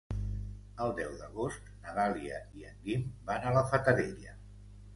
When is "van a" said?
3.31-3.55